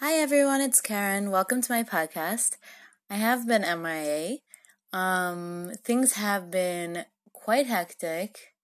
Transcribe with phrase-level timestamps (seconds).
[0.00, 1.30] Hi everyone, it's Karen.
[1.30, 2.56] Welcome to my podcast.
[3.10, 4.38] I have been MIA.
[4.94, 8.54] Um, things have been quite hectic,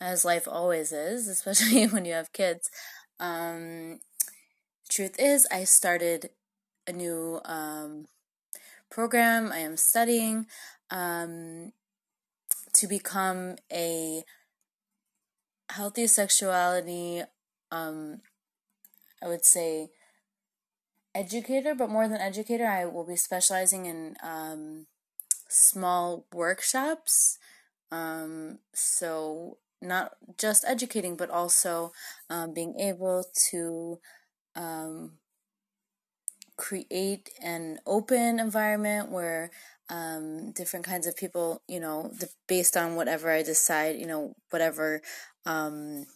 [0.00, 2.72] as life always is, especially when you have kids.
[3.20, 4.00] Um,
[4.90, 6.30] truth is, I started
[6.88, 8.08] a new um,
[8.90, 9.52] program.
[9.52, 10.46] I am studying
[10.90, 11.70] um,
[12.72, 14.24] to become a
[15.70, 17.22] healthy sexuality.
[17.70, 18.22] Um,
[19.22, 19.90] I would say
[21.14, 24.86] educator, but more than educator, I will be specializing in um,
[25.48, 27.38] small workshops.
[27.90, 31.92] Um, so, not just educating, but also
[32.30, 34.00] um, being able to
[34.56, 35.12] um,
[36.56, 39.50] create an open environment where
[39.90, 44.34] um, different kinds of people, you know, the, based on whatever I decide, you know,
[44.50, 45.02] whatever
[45.44, 46.06] um,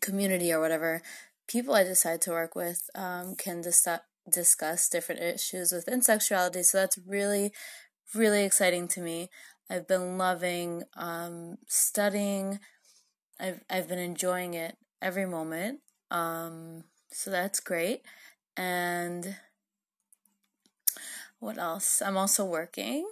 [0.00, 1.02] community or whatever
[1.48, 4.00] people I decide to work with um, can decide
[4.30, 6.62] discuss different issues within sexuality.
[6.62, 7.52] So that's really,
[8.14, 9.30] really exciting to me.
[9.70, 12.60] I've been loving um, studying.
[13.40, 15.80] I've I've been enjoying it every moment.
[16.10, 18.02] Um, so that's great.
[18.56, 19.36] And
[21.38, 22.02] what else?
[22.02, 23.10] I'm also working.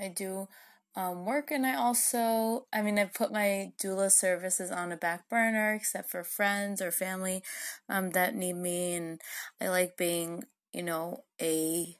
[0.00, 0.48] I do
[0.96, 5.28] um, work, and I also, I mean, I've put my doula services on a back
[5.28, 7.42] burner, except for friends or family
[7.88, 9.20] um, that need me, and
[9.60, 11.96] I like being, you know, a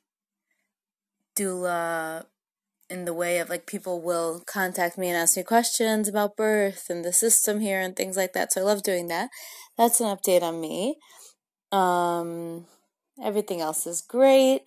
[1.37, 2.27] doula
[2.89, 6.87] in the way of like people will contact me and ask me questions about birth
[6.89, 8.53] and the system here and things like that.
[8.53, 9.31] So I love doing that.
[9.77, 10.99] That's an update on me.
[11.73, 12.67] Um,
[13.23, 14.61] everything else is great.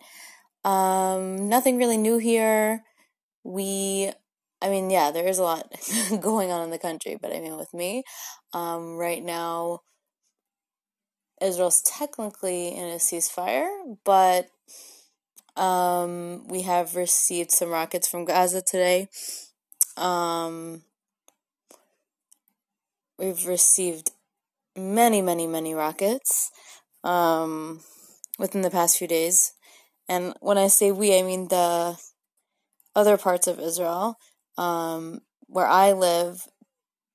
[0.65, 2.83] Um, nothing really new here
[3.47, 4.11] we
[4.61, 5.71] I mean, yeah, there is a lot
[6.21, 8.03] going on in the country, but I mean, with me,
[8.53, 9.81] um, right now,
[11.41, 14.49] Israel's technically in a ceasefire, but
[15.55, 19.09] um, we have received some rockets from Gaza today.
[19.95, 20.81] Um,
[23.19, 24.11] we've received
[24.75, 26.51] many, many, many rockets
[27.03, 27.81] um,
[28.39, 29.53] within the past few days.
[30.09, 31.97] And when I say we, I mean the
[32.97, 34.17] other parts of Israel.
[34.57, 36.47] Um, where I live,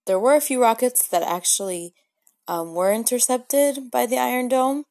[0.07, 1.93] there were a few rockets that actually
[2.47, 4.85] um, were intercepted by the Iron Dome.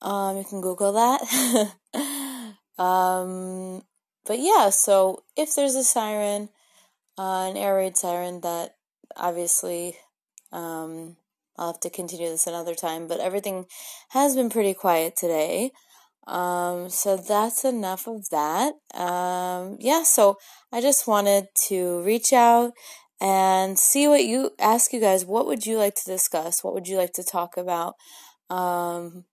[0.00, 1.20] Um, you can Google that.
[2.82, 3.82] um,
[4.24, 6.48] but yeah, so if there's a siren,
[7.18, 8.76] uh, an air raid siren, that
[9.14, 9.96] obviously
[10.52, 11.16] um,
[11.58, 13.08] I'll have to continue this another time.
[13.08, 13.66] But everything
[14.10, 15.72] has been pretty quiet today.
[16.28, 18.74] Um, so that's enough of that.
[18.94, 20.36] Um, yeah, so
[20.70, 22.72] I just wanted to reach out
[23.20, 26.62] and see what you ask you guys what would you like to discuss?
[26.62, 27.94] What would you like to talk about?
[28.50, 29.24] Um,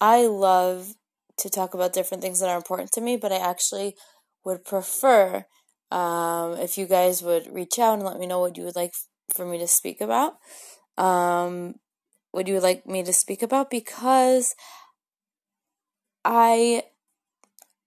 [0.00, 0.94] I love
[1.38, 3.96] to talk about different things that are important to me, but I actually
[4.44, 5.46] would prefer
[5.90, 8.92] um, if you guys would reach out and let me know what you would like
[9.34, 10.34] for me to speak about.
[10.98, 11.76] Um,
[12.30, 14.54] what you would like me to speak about because
[16.24, 16.84] I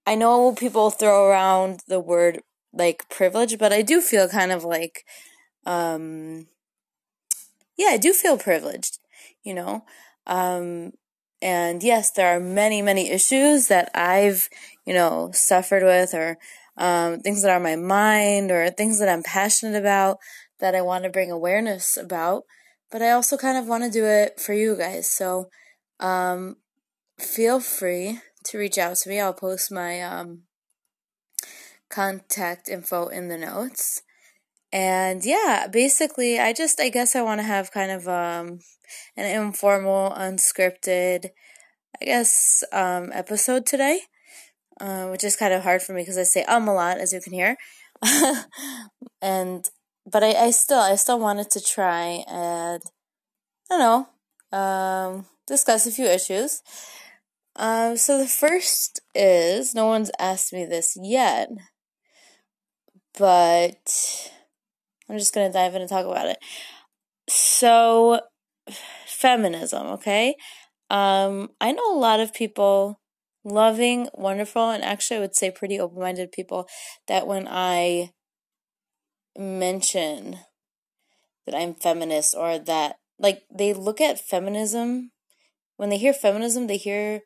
[0.05, 2.41] I know people throw around the word
[2.73, 5.05] like privilege, but I do feel kind of like
[5.65, 6.47] um
[7.77, 8.99] yeah, I do feel privileged,
[9.43, 9.83] you know.
[10.27, 10.93] Um
[11.41, 14.47] and yes, there are many, many issues that I've,
[14.85, 16.37] you know, suffered with or
[16.77, 20.19] um, things that are on my mind or things that I'm passionate about
[20.61, 22.43] that I want to bring awareness about.
[22.89, 25.11] But I also kind of want to do it for you guys.
[25.11, 25.49] So
[25.99, 26.55] um,
[27.17, 29.19] feel free to reach out to me.
[29.19, 30.43] I'll post my um,
[31.89, 34.01] contact info in the notes.
[34.71, 38.59] And yeah, basically, I just, I guess I want to have kind of um,
[39.15, 41.29] an informal, unscripted,
[42.01, 44.01] I guess, um, episode today,
[44.81, 47.13] uh, which is kind of hard for me because I say um a lot, as
[47.13, 47.55] you can hear.
[49.21, 49.69] and,
[50.11, 52.81] but I, I still, I still wanted to try and,
[53.71, 54.07] I don't
[54.51, 56.63] know, um, discuss a few issues.
[57.55, 61.49] Um, so the first is no one's asked me this yet,
[63.17, 64.31] but
[65.09, 66.37] I'm just gonna dive in and talk about it.
[67.29, 68.21] So,
[69.05, 70.35] feminism, okay?
[70.89, 72.99] Um, I know a lot of people,
[73.43, 76.67] loving, wonderful, and actually I would say pretty open minded people
[77.07, 78.11] that when I
[79.37, 80.39] mention
[81.45, 85.11] that I'm feminist or that, like, they look at feminism,
[85.77, 87.21] when they hear feminism, they hear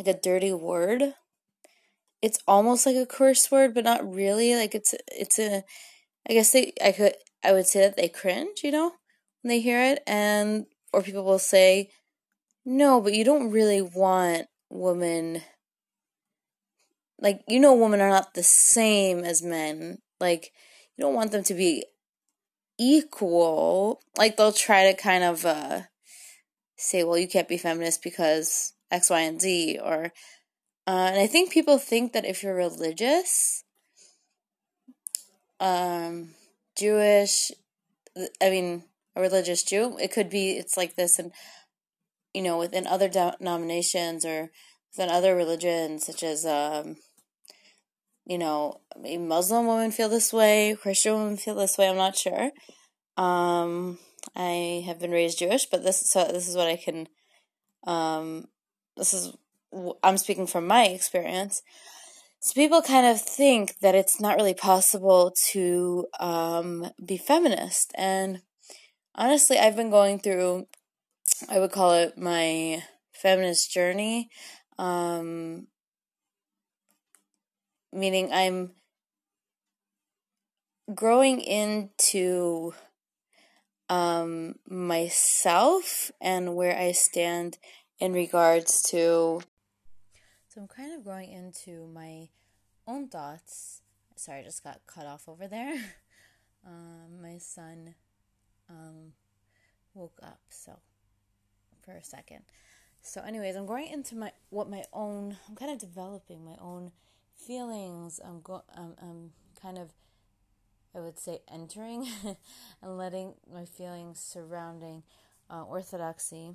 [0.00, 1.14] like a dirty word.
[2.22, 4.54] It's almost like a curse word, but not really.
[4.54, 5.62] Like it's it's a
[6.28, 7.14] I guess they I could
[7.44, 8.92] I would say that they cringe, you know,
[9.42, 11.90] when they hear it and or people will say
[12.64, 15.42] No, but you don't really want women
[17.18, 19.98] like you know women are not the same as men.
[20.20, 20.52] Like
[20.96, 21.84] you don't want them to be
[22.78, 24.00] equal.
[24.16, 25.82] Like they'll try to kind of uh
[26.76, 30.12] say, well, you can't be feminist because X, Y, and Z or
[30.86, 33.62] uh, and I think people think that if you're religious,
[35.60, 36.30] um,
[36.76, 37.52] Jewish,
[38.42, 38.84] I mean,
[39.14, 41.32] a religious Jew, it could be, it's like this, and,
[42.34, 44.50] you know, within other denominations or
[44.90, 46.96] within other religions, such as, um,
[48.26, 52.16] you know, a Muslim women feel this way, Christian women feel this way, I'm not
[52.16, 52.50] sure.
[53.16, 53.98] Um,
[54.34, 57.06] I have been raised Jewish, but this, so this is what I can,
[57.86, 58.48] um,
[58.96, 59.32] this is,
[60.02, 61.62] I'm speaking from my experience.
[62.40, 67.92] So people kind of think that it's not really possible to um, be feminist.
[67.96, 68.40] And
[69.14, 70.66] honestly, I've been going through,
[71.50, 72.82] I would call it my
[73.12, 74.30] feminist journey.
[74.78, 75.66] Um,
[77.92, 78.70] meaning I'm
[80.94, 82.72] growing into
[83.88, 87.58] um, myself and where I stand
[88.00, 89.40] in regards to
[90.48, 92.28] so I'm kind of going into my
[92.88, 93.82] own thoughts.
[94.16, 95.76] Sorry, I just got cut off over there.
[96.62, 97.94] Um, my son
[98.68, 99.14] um,
[99.94, 100.78] woke up, so
[101.82, 102.40] for a second.
[103.00, 105.38] So, anyways, I'm going into my what my own.
[105.48, 106.92] I'm kind of developing my own
[107.34, 108.20] feelings.
[108.22, 108.62] I'm go.
[108.76, 109.30] I'm, I'm
[109.62, 109.88] kind of,
[110.94, 112.06] I would say, entering
[112.82, 115.02] and letting my feelings surrounding
[115.48, 116.52] uh, orthodoxy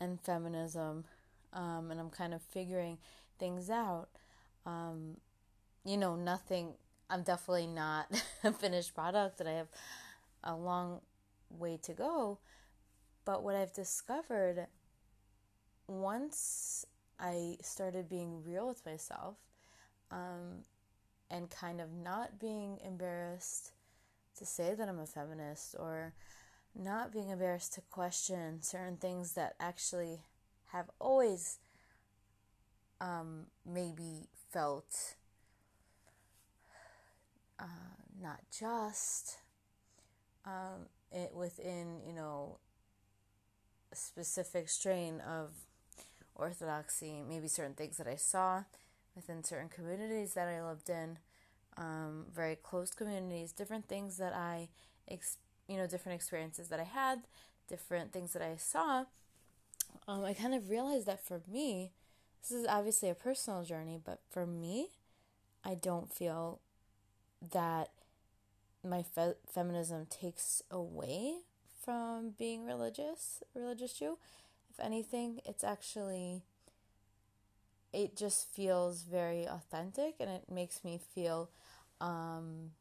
[0.00, 1.04] and feminism
[1.54, 2.98] um, and I'm kind of figuring
[3.38, 4.08] things out.
[4.66, 5.16] Um,
[5.84, 6.74] you know, nothing,
[7.08, 8.06] I'm definitely not
[8.44, 9.68] a finished product, and I have
[10.42, 11.00] a long
[11.48, 12.38] way to go.
[13.24, 14.66] But what I've discovered
[15.86, 16.84] once
[17.18, 19.36] I started being real with myself
[20.10, 20.64] um,
[21.30, 23.72] and kind of not being embarrassed
[24.38, 26.12] to say that I'm a feminist or
[26.74, 30.20] not being embarrassed to question certain things that actually
[30.72, 31.58] have always
[33.00, 35.14] um, maybe felt
[37.60, 37.64] uh,
[38.20, 39.38] not just
[40.44, 42.58] um, it within you know
[43.92, 45.52] a specific strain of
[46.34, 48.64] orthodoxy maybe certain things that i saw
[49.14, 51.18] within certain communities that i lived in
[51.76, 54.68] um, very close communities different things that i
[55.08, 55.38] ex-
[55.68, 57.22] you know different experiences that i had
[57.68, 59.04] different things that i saw
[60.06, 61.92] um, I kind of realized that for me,
[62.42, 64.88] this is obviously a personal journey, but for me,
[65.64, 66.60] I don't feel
[67.52, 67.90] that
[68.82, 71.36] my fe- feminism takes away
[71.82, 74.18] from being religious, religious Jew.
[74.70, 76.42] If anything, it's actually
[77.92, 81.48] it just feels very authentic and it makes me feel
[82.00, 82.72] um,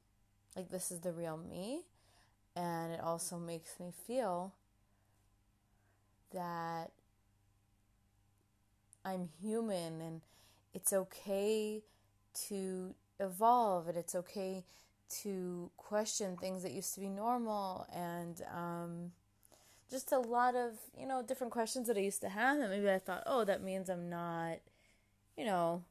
[0.55, 1.81] like this is the real me.
[2.55, 4.53] And it also makes me feel
[6.33, 6.91] that
[9.05, 10.21] I'm human and
[10.73, 11.81] it's okay
[12.47, 14.63] to evolve and it's okay
[15.21, 19.11] to question things that used to be normal and um,
[19.91, 22.89] just a lot of you know different questions that I used to have and maybe
[22.89, 24.57] I thought oh that means I'm not
[25.37, 25.83] you know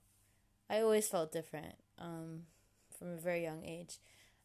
[0.68, 2.44] I always felt different um,
[2.98, 3.98] from a very young age.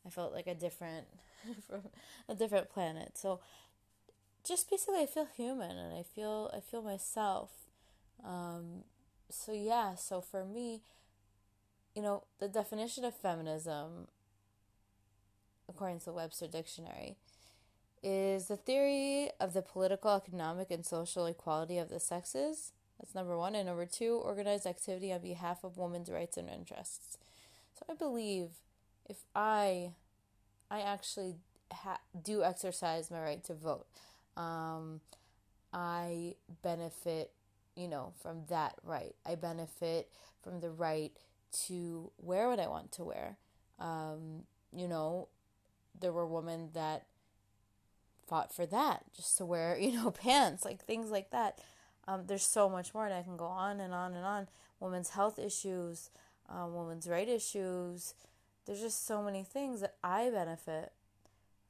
[0.06, 1.08] I felt like a different
[1.68, 1.82] from
[2.28, 3.40] a different planet so
[4.46, 7.52] just basically I feel human and I feel I feel myself
[8.24, 8.84] um,
[9.30, 10.82] so, yeah, so for me,
[11.96, 14.08] you know, the definition of feminism,
[15.68, 17.16] according to the Webster Dictionary,
[18.04, 22.72] is the theory of the political, economic, and social equality of the sexes.
[23.00, 23.56] That's number one.
[23.56, 27.18] And number two, organized activity on behalf of women's rights and interests.
[27.78, 28.50] So I believe
[29.10, 29.92] if I,
[30.70, 31.36] I actually
[31.72, 33.88] ha- do exercise my right to vote,
[34.36, 35.02] um,
[35.74, 37.32] I benefit
[37.78, 39.16] you know, from that right.
[39.26, 40.10] I benefit
[40.42, 41.12] from the right
[41.68, 43.38] to wear what I want to wear.
[43.80, 44.44] Um,
[44.76, 45.30] you know,
[45.98, 47.06] there were women that
[48.28, 51.60] fought for that just to wear, you know, pants, like things like that.
[52.08, 54.48] Um, there's so much more, and I can go on and on and on.
[54.80, 56.10] Women's health issues,
[56.50, 58.16] um, women's right issues.
[58.68, 60.92] There's just so many things that I benefit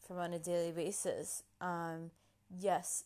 [0.05, 1.43] from on a daily basis.
[1.61, 2.09] Um,
[2.59, 3.03] yes,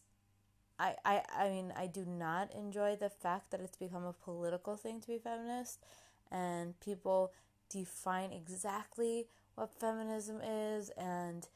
[0.80, 4.78] I, I, I mean, I do not enjoy the fact that it's become a political
[4.78, 5.84] thing to be feminist,
[6.32, 7.34] and people
[7.70, 11.48] define exactly what feminism is and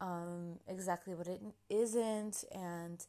[0.00, 3.06] um, exactly what it isn't, and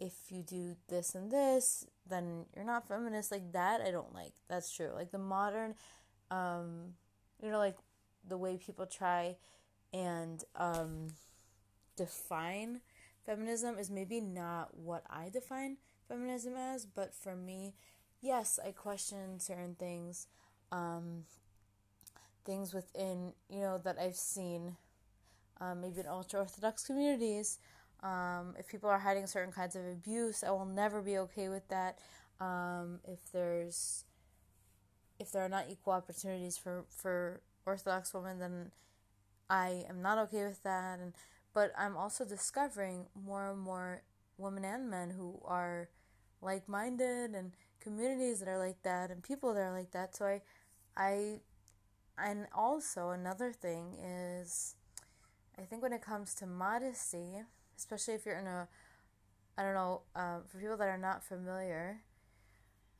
[0.00, 3.30] if you do this and this, then you're not feminist.
[3.30, 4.32] Like that, I don't like.
[4.48, 4.90] That's true.
[4.94, 5.74] Like the modern,
[6.30, 6.94] um,
[7.42, 7.76] you know, like
[8.28, 9.36] the way people try
[9.92, 11.08] and um,
[11.96, 12.80] define
[13.24, 15.78] feminism is maybe not what I define
[16.08, 17.74] feminism as, but for me,
[18.20, 20.26] yes, I question certain things,
[20.72, 21.24] um,
[22.44, 24.76] things within, you know, that I've seen,
[25.60, 27.58] um, maybe in ultra Orthodox communities.
[28.02, 31.66] Um, if people are hiding certain kinds of abuse, I will never be okay with
[31.68, 31.98] that.
[32.40, 34.04] Um, if there's,
[35.18, 38.72] if there are not equal opportunities for, for Orthodox woman, then
[39.48, 40.98] I am not okay with that.
[41.00, 41.12] And
[41.52, 44.02] but I'm also discovering more and more
[44.38, 45.88] women and men who are
[46.42, 50.16] like minded and communities that are like that and people that are like that.
[50.16, 50.42] So I
[50.96, 51.40] I
[52.18, 54.74] and also another thing is
[55.58, 57.42] I think when it comes to modesty,
[57.76, 58.68] especially if you're in a
[59.56, 62.00] I don't know, um, for people that are not familiar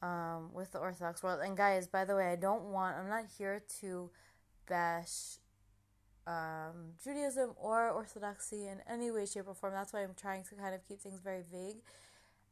[0.02, 3.24] um, with the Orthodox world, and guys, by the way, I don't want, I'm not
[3.38, 4.10] here to
[4.68, 5.38] bash
[6.26, 9.74] um, Judaism or Orthodoxy in any way, shape, or form.
[9.74, 11.82] That's why I'm trying to kind of keep things very vague.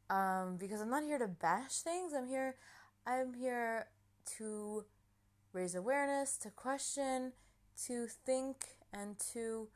[0.09, 2.13] Um, because I'm not here to bash things.
[2.13, 2.55] I'm here,
[3.07, 3.87] I'm here
[4.37, 4.85] to
[5.53, 7.33] raise awareness, to question,
[7.85, 8.57] to think,
[8.93, 9.69] and to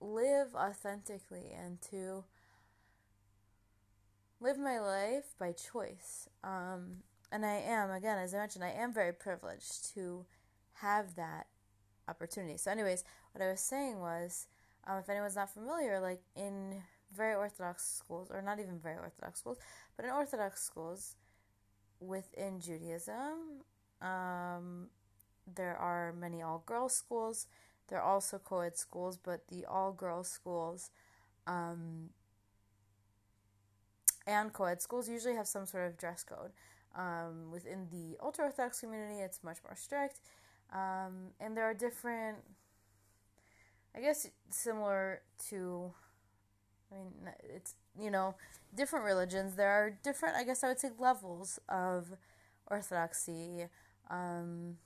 [0.00, 2.24] live authentically and to
[4.40, 6.28] live my life by choice.
[6.42, 10.26] Um, and I am, again, as I mentioned, I am very privileged to
[10.80, 11.46] have that
[12.08, 12.56] opportunity.
[12.56, 14.46] So, anyways, what I was saying was,
[14.86, 16.82] um, if anyone's not familiar, like in
[17.14, 19.58] very Orthodox schools, or not even very Orthodox schools,
[19.96, 21.16] but in Orthodox schools
[22.00, 23.64] within Judaism,
[24.00, 24.88] um,
[25.54, 27.46] there are many all girls schools.
[27.88, 30.90] There are also co ed schools, but the all girls schools
[31.46, 32.10] um,
[34.26, 36.52] and co ed schools usually have some sort of dress code.
[36.94, 40.20] Um, within the ultra Orthodox community, it's much more strict.
[40.72, 42.38] Um, and there are different,
[43.96, 45.92] I guess, similar to,
[46.90, 47.12] I mean,
[47.54, 48.34] it's, you know,
[48.74, 49.56] different religions.
[49.56, 52.12] There are different, I guess I would say, levels of
[52.70, 53.66] orthodoxy.
[54.10, 54.76] Um,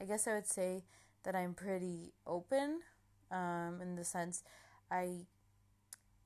[0.00, 0.84] I guess I would say
[1.24, 2.80] that I'm pretty open
[3.30, 4.42] um, in the sense
[4.90, 5.26] I,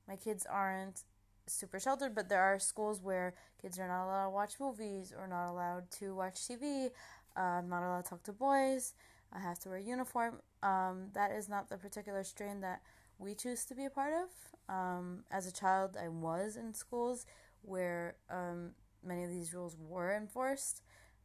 [0.07, 1.01] my kids aren't
[1.47, 5.27] super sheltered, but there are schools where kids are not allowed to watch movies or
[5.27, 6.89] not allowed to watch TV.
[7.35, 8.93] I'm not allowed to talk to boys.
[9.33, 10.39] I have to wear uniform.
[10.61, 12.81] Um, that is not the particular strain that
[13.17, 14.73] we choose to be a part of.
[14.73, 17.25] Um, as a child, I was in schools
[17.61, 18.71] where um,
[19.05, 20.81] many of these rules were enforced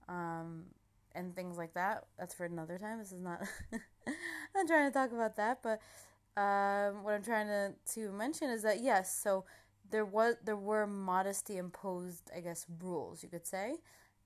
[0.08, 0.64] um,
[1.14, 2.04] and things like that.
[2.18, 2.98] That's for another time.
[2.98, 3.40] This is not.
[4.56, 5.80] I'm trying to talk about that, but
[6.40, 9.44] um, what I'm trying to, to mention is that yes, so
[9.90, 13.76] there was there were modesty imposed, I guess, rules you could say.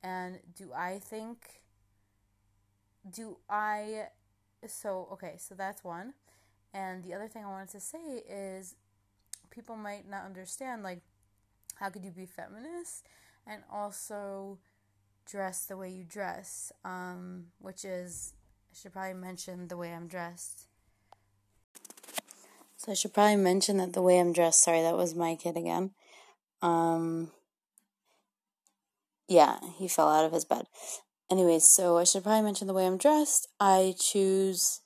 [0.03, 1.62] And do I think
[3.11, 4.09] do I
[4.67, 6.15] so okay, so that's one.
[6.75, 8.77] And the other thing I wanted to say is
[9.51, 11.03] people might not understand like
[11.77, 13.07] how could you be feminist
[13.47, 14.59] and also
[15.27, 18.35] dress the way you dress um, which is
[18.73, 20.67] I should probably mention the way I'm dressed.
[22.77, 25.57] So I should probably mention that the way I'm dressed, sorry, that was my kid
[25.57, 25.91] again.
[26.63, 27.31] Um
[29.29, 30.67] yeah, he fell out of his bed.
[31.33, 33.49] Anyways, so I should probably mention the way I'm dressed.
[33.59, 34.83] I choose,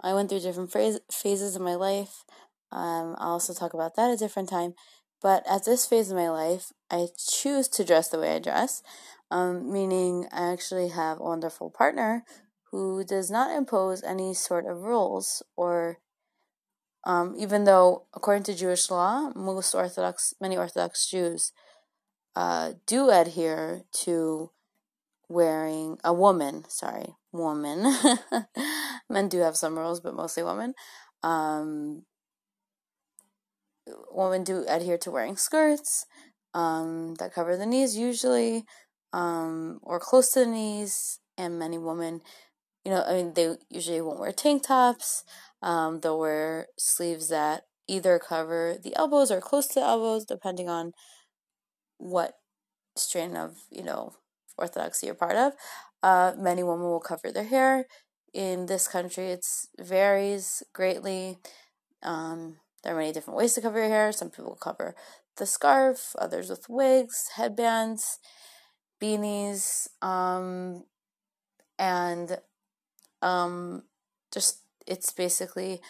[0.00, 2.24] I went through different phase, phases of my life.
[2.72, 4.72] Um, I'll also talk about that at a different time.
[5.20, 8.82] But at this phase of my life, I choose to dress the way I dress,
[9.30, 12.24] um, meaning I actually have a wonderful partner
[12.70, 15.98] who does not impose any sort of rules or
[17.04, 21.52] um, even though according to Jewish law, most Orthodox, many Orthodox Jews
[22.34, 24.50] uh, do adhere to
[25.30, 27.94] wearing a woman, sorry, woman.
[29.10, 30.74] Men do have some rules, but mostly women.
[31.22, 32.02] Um,
[34.10, 36.04] women do adhere to wearing skirts
[36.52, 38.64] um, that cover the knees usually,
[39.12, 41.20] um, or close to the knees.
[41.38, 42.20] And many women,
[42.84, 45.22] you know, I mean, they usually won't wear tank tops.
[45.62, 50.68] Um, they'll wear sleeves that either cover the elbows or close to the elbows, depending
[50.68, 50.92] on
[51.98, 52.34] what
[52.96, 54.14] strain of, you know,
[54.60, 55.54] Orthodoxy you're part of.
[56.02, 57.86] Uh, many women will cover their hair.
[58.32, 59.44] In this country, it
[59.78, 61.38] varies greatly.
[62.02, 64.12] Um, there are many different ways to cover your hair.
[64.12, 64.94] Some people cover
[65.36, 68.18] the scarf, others with wigs, headbands,
[69.00, 70.84] beanies, um,
[71.78, 72.38] and
[73.22, 73.84] um,
[74.32, 75.80] just it's basically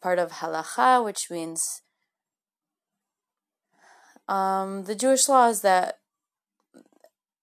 [0.00, 1.82] part of halacha, which means
[4.30, 5.98] Um, the Jewish laws that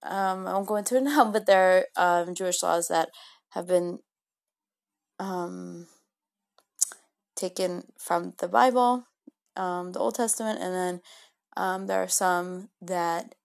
[0.03, 3.09] um, I won't go into it now, but there are um, Jewish laws that
[3.49, 3.99] have been
[5.19, 5.87] um,
[7.35, 9.07] taken from the Bible,
[9.55, 11.01] um, the Old Testament, and then
[11.55, 13.35] um, there are some that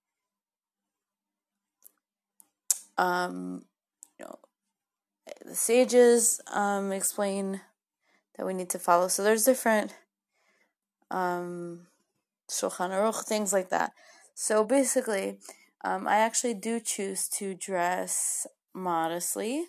[2.98, 3.64] um,
[4.18, 4.38] you know
[5.44, 7.60] the sages um, explain
[8.36, 9.08] that we need to follow.
[9.08, 9.94] So there's different
[11.10, 11.86] um,
[12.50, 13.92] Shulchan Aruch things like that.
[14.34, 15.38] So basically,
[15.84, 19.66] um, I actually do choose to dress modestly.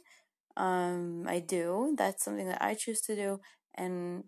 [0.56, 1.96] Um, I do.
[1.98, 3.40] That's something that I choose to do.
[3.76, 4.26] And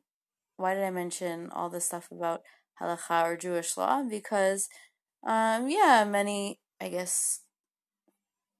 [0.57, 2.41] why did I mention all this stuff about
[2.81, 4.03] halacha or Jewish law?
[4.03, 4.67] Because,
[5.25, 7.41] um, yeah, many, I guess,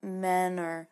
[0.04, 0.90] men or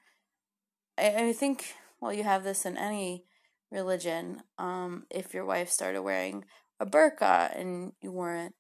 [0.97, 3.25] I, I think, well, you have this in any
[3.71, 4.41] religion.
[4.57, 6.45] Um, if your wife started wearing
[6.79, 8.55] a burqa and you weren't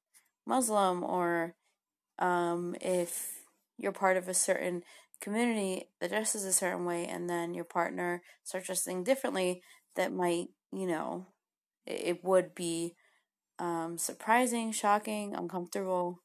[0.45, 1.55] Muslim, or
[2.19, 3.42] um, if
[3.77, 4.83] you're part of a certain
[5.21, 9.61] community that dresses a certain way and then your partner starts dressing differently,
[9.95, 11.27] that might, you know,
[11.85, 12.95] it, would be
[13.59, 16.19] um, surprising, shocking, uncomfortable,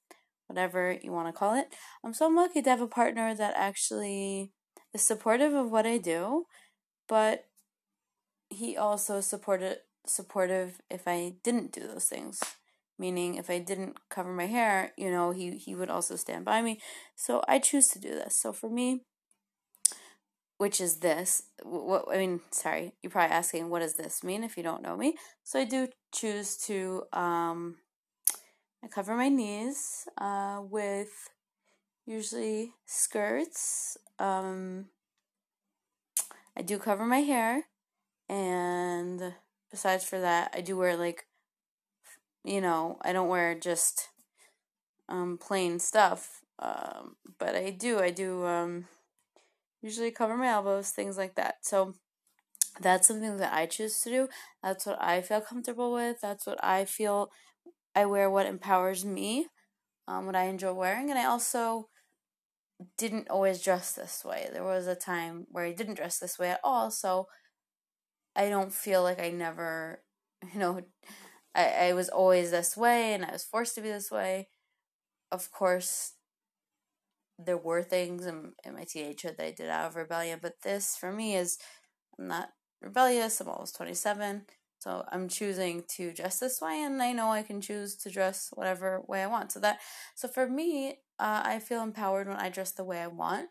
[0.46, 1.68] whatever you want to call it.
[2.04, 4.52] I'm so lucky to have a partner that actually
[4.94, 6.46] is supportive of what I do,
[7.08, 7.44] but
[8.48, 12.40] he also supported supportive if I didn't do those things
[12.98, 16.62] meaning if I didn't cover my hair, you know, he he would also stand by
[16.62, 16.80] me.
[17.14, 18.36] So I choose to do this.
[18.36, 19.02] So for me,
[20.58, 24.56] which is this, what I mean, sorry, you're probably asking what does this mean if
[24.56, 25.14] you don't know me.
[25.44, 27.76] So I do choose to um
[28.82, 31.30] I cover my knees uh with
[32.06, 33.96] usually skirts.
[34.18, 34.86] Um
[36.56, 37.66] I do cover my hair
[38.28, 39.34] and
[39.70, 41.27] besides for that, I do wear like
[42.48, 44.08] you know, I don't wear just
[45.08, 46.40] um, plain stuff.
[46.58, 48.86] Um, but I do, I do um,
[49.82, 51.56] usually cover my elbows, things like that.
[51.62, 51.94] So
[52.80, 54.28] that's something that I choose to do.
[54.62, 56.20] That's what I feel comfortable with.
[56.20, 57.30] That's what I feel
[57.94, 59.46] I wear, what empowers me,
[60.08, 61.10] um, what I enjoy wearing.
[61.10, 61.88] And I also
[62.96, 64.48] didn't always dress this way.
[64.52, 66.90] There was a time where I didn't dress this way at all.
[66.90, 67.26] So
[68.36, 70.02] I don't feel like I never,
[70.52, 70.80] you know,
[71.54, 74.48] I, I was always this way and I was forced to be this way.
[75.30, 76.14] Of course,
[77.38, 80.96] there were things in, in my teenagehood that I did out of rebellion, but this
[80.96, 81.58] for me is
[82.18, 83.40] I'm not rebellious.
[83.40, 84.42] I'm almost 27.
[84.80, 88.50] So I'm choosing to dress this way, and I know I can choose to dress
[88.52, 89.50] whatever way I want.
[89.50, 89.78] So that,
[90.14, 93.48] so for me, uh, I feel empowered when I dress the way I want.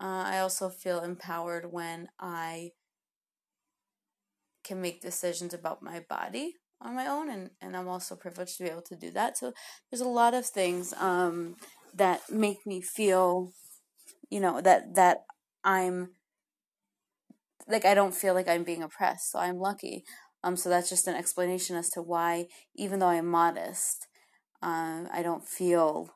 [0.00, 2.72] Uh, I also feel empowered when I
[4.62, 8.64] can make decisions about my body on my own and, and I'm also privileged to
[8.64, 9.36] be able to do that.
[9.36, 9.52] So
[9.90, 11.56] there's a lot of things um,
[11.94, 13.52] that make me feel,
[14.30, 15.24] you know, that that
[15.64, 16.10] I'm
[17.66, 19.32] like I don't feel like I'm being oppressed.
[19.32, 20.04] So I'm lucky.
[20.42, 24.06] Um so that's just an explanation as to why even though I'm modest,
[24.62, 26.10] um I don't feel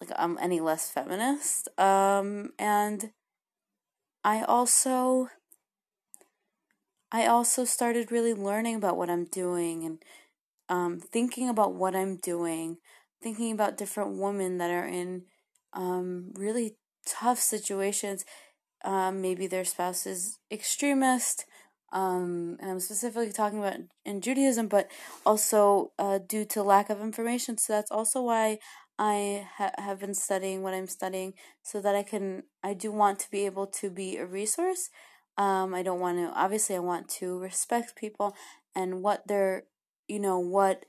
[0.00, 1.68] like I'm any less feminist.
[1.78, 3.12] Um and
[4.24, 5.28] I also
[7.12, 10.02] I also started really learning about what I'm doing and
[10.68, 12.78] um, thinking about what I'm doing,
[13.22, 15.24] thinking about different women that are in
[15.74, 18.24] um, really tough situations.
[18.84, 21.44] Um, maybe their spouse is extremist,
[21.92, 24.90] um, and I'm specifically talking about in Judaism, but
[25.26, 27.58] also uh, due to lack of information.
[27.58, 28.58] So that's also why
[28.98, 32.44] I ha- have been studying what I'm studying, so that I can.
[32.64, 34.88] I do want to be able to be a resource
[35.38, 38.36] um, I don't want to, obviously, I want to respect people
[38.74, 39.64] and what they're,
[40.08, 40.84] you know, what,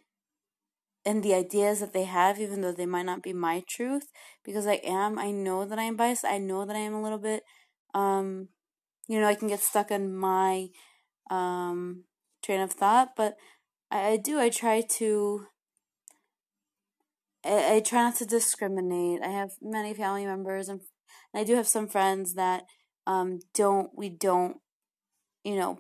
[1.06, 4.12] and the ideas that they have, even though they might not be my truth,
[4.44, 6.26] because I am, I know that I am biased.
[6.26, 7.44] I know that I am a little bit,
[7.94, 8.50] um,
[9.08, 10.68] you know, I can get stuck in my,
[11.30, 12.04] um,
[12.42, 13.38] train of thought, but
[13.92, 15.46] I, I do, I try to,
[17.46, 19.22] I, I try not to discriminate.
[19.22, 20.82] I have many family members and,
[21.34, 22.64] and I do have some friends that,
[23.08, 24.58] um, don't we don't
[25.44, 25.80] you know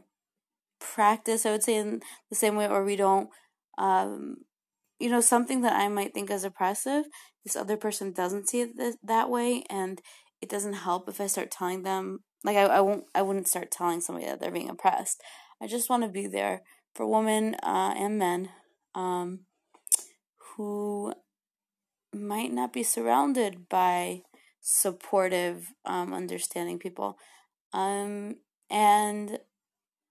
[0.79, 3.29] practice i would say in the same way or we don't
[3.77, 4.37] um,
[4.99, 7.05] you know something that i might think is oppressive
[7.43, 10.01] this other person doesn't see it th- that way and
[10.41, 13.71] it doesn't help if i start telling them like I, I won't i wouldn't start
[13.71, 15.21] telling somebody that they're being oppressed.
[15.61, 16.61] I just want to be there
[16.93, 18.49] for women uh, and men
[18.93, 19.45] um,
[20.55, 21.13] who
[22.13, 24.23] might not be surrounded by
[24.63, 27.19] supportive, um, understanding people.
[27.73, 28.37] Um,
[28.69, 29.39] and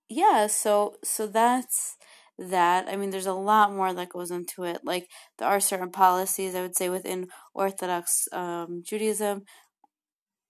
[0.09, 1.97] yeah, so so that's
[2.39, 2.89] that.
[2.89, 4.81] I mean, there's a lot more that goes into it.
[4.85, 9.45] Like, there are certain policies, I would say, within Orthodox um, Judaism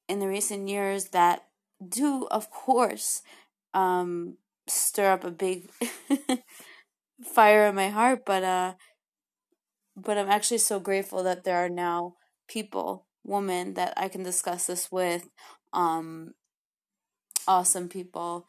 [0.09, 1.45] in the recent years that
[1.87, 3.23] do, of course,
[3.75, 4.37] um,
[4.69, 5.71] stir up a big
[7.35, 8.25] fire in my heart.
[8.25, 8.75] But, uh,
[9.97, 12.15] but I'm actually so grateful that there are now
[12.49, 15.28] people, women, that I can discuss this with.
[15.72, 16.35] Um,
[17.48, 18.46] awesome people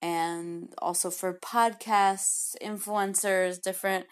[0.00, 4.06] and also for podcasts, influencers, different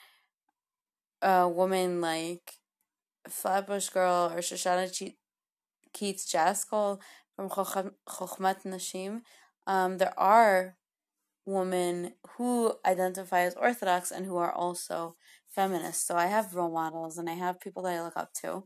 [1.23, 2.55] uh women like
[3.29, 5.15] Flatbush Girl or Shoshanna
[5.93, 7.01] Keats Jaskoll
[7.35, 9.23] from Chochmat Nashim.
[9.67, 10.77] Um, there are
[11.45, 15.17] women who identify as Orthodox and who are also
[15.49, 16.07] feminists.
[16.07, 18.65] So I have role models and I have people that I look up to.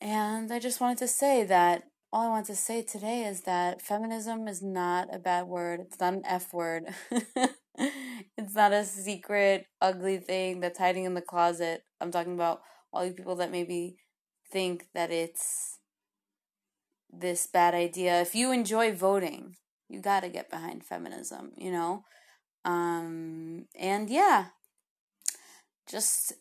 [0.00, 3.82] And I just wanted to say that all I want to say today is that
[3.82, 5.80] feminism is not a bad word.
[5.80, 6.84] It's not an F word.
[7.10, 11.82] it's not a secret, ugly thing that's hiding in the closet.
[12.00, 12.60] I'm talking about
[12.92, 13.96] all you people that maybe
[14.50, 15.78] think that it's
[17.10, 18.20] this bad idea.
[18.20, 19.56] If you enjoy voting,
[19.88, 22.04] you got to get behind feminism, you know?
[22.64, 24.46] Um, and yeah,
[25.88, 26.32] just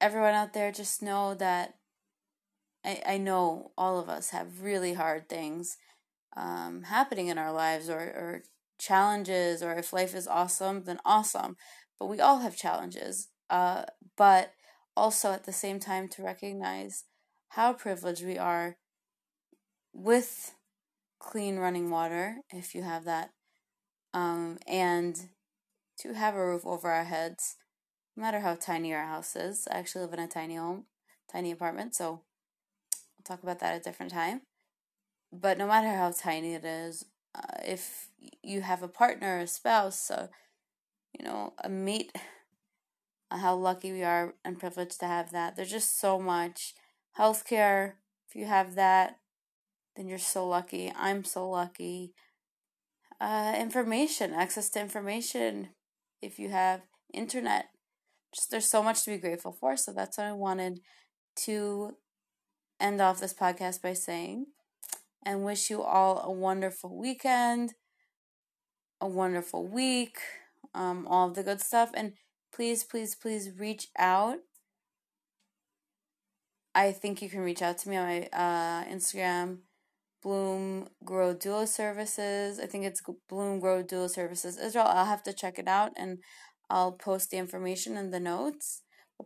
[0.00, 1.74] everyone out there, just know that
[2.84, 5.76] I, I know all of us have really hard things
[6.36, 8.42] um, happening in our lives or, or
[8.78, 11.56] challenges, or if life is awesome, then awesome.
[11.98, 13.28] But we all have challenges.
[13.50, 13.84] Uh,
[14.16, 14.52] but
[14.96, 17.04] also at the same time to recognize
[17.50, 18.76] how privileged we are
[19.92, 20.54] with
[21.18, 23.30] clean running water, if you have that,
[24.14, 25.28] um, and
[25.98, 27.56] to have a roof over our heads,
[28.16, 29.68] no matter how tiny our house is.
[29.70, 30.86] I actually live in a tiny home,
[31.30, 32.22] tiny apartment, so
[33.24, 34.42] Talk about that at a different time.
[35.32, 38.08] But no matter how tiny it is, uh, if
[38.42, 40.28] you have a partner, a spouse, so,
[41.18, 42.12] you know, a mate,
[43.30, 45.56] uh, how lucky we are and privileged to have that.
[45.56, 46.74] There's just so much
[47.18, 47.94] healthcare.
[48.28, 49.18] If you have that,
[49.96, 50.92] then you're so lucky.
[50.94, 52.12] I'm so lucky.
[53.20, 55.70] Uh, information, access to information.
[56.20, 56.82] If you have
[57.14, 57.66] internet,
[58.34, 59.76] just there's so much to be grateful for.
[59.76, 60.80] So that's what I wanted
[61.44, 61.96] to
[62.82, 64.46] end off this podcast by saying
[65.24, 67.74] and wish you all a wonderful weekend,
[69.00, 70.18] a wonderful week,
[70.74, 71.90] um, all of the good stuff.
[71.94, 72.14] And
[72.52, 74.38] please, please, please reach out.
[76.74, 79.58] I think you can reach out to me on my uh, Instagram,
[80.22, 82.58] Bloom Grow Doula Services.
[82.58, 84.86] I think it's Bloom Grow Doula Services Israel.
[84.88, 86.18] I'll have to check it out and
[86.70, 88.82] I'll post the information in the notes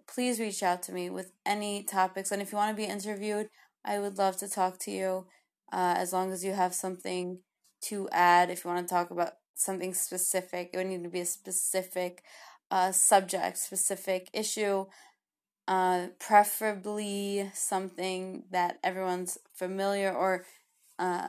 [0.07, 2.31] please reach out to me with any topics.
[2.31, 3.49] And if you want to be interviewed,
[3.85, 5.27] I would love to talk to you
[5.72, 7.40] uh, as long as you have something
[7.83, 8.51] to add.
[8.51, 12.22] If you want to talk about something specific, it would need to be a specific
[12.70, 14.87] uh, subject, specific issue,
[15.68, 20.44] uh, preferably something that everyone's familiar or
[20.99, 21.29] uh,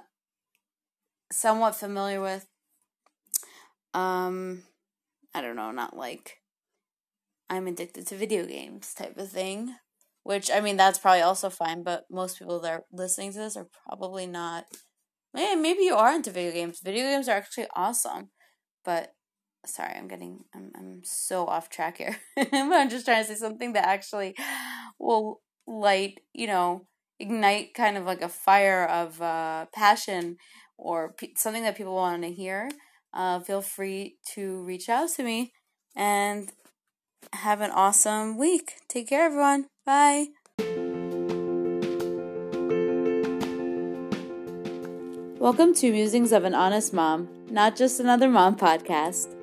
[1.31, 2.45] somewhat familiar with.
[3.93, 4.63] Um,
[5.33, 6.39] I don't know, not like
[7.49, 9.75] I'm addicted to video games type of thing.
[10.23, 13.55] Which I mean that's probably also fine, but most people that are listening to this
[13.55, 14.65] are probably not
[15.33, 16.79] Man, maybe you are into video games.
[16.79, 18.29] Video games are actually awesome.
[18.83, 19.13] But
[19.65, 22.17] sorry, I'm getting I'm I'm so off track here.
[22.51, 24.35] I'm just trying to say something that actually
[24.99, 26.87] will light, you know,
[27.19, 30.37] ignite kind of like a fire of uh, passion
[30.77, 32.69] or p- something that people want to hear.
[33.13, 35.53] Uh, feel free to reach out to me
[35.95, 36.51] and
[37.33, 38.73] have an awesome week.
[38.87, 39.67] Take care, everyone.
[39.85, 40.27] Bye.
[45.39, 49.36] Welcome to Musings of an Honest Mom, not just another mom podcast.